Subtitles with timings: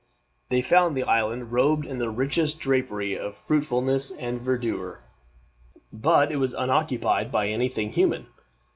[0.49, 4.97] They found the island robed in the richest drapery of fruitfulness and verdure,
[5.93, 8.25] but it was unoccupied by any thing human.